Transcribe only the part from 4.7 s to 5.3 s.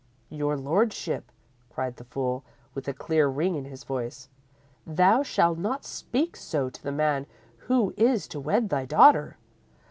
"thou